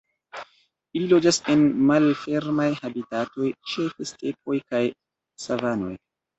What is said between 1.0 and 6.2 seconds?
loĝas en malfermaj habitatoj, ĉefe stepoj kaj savanoj.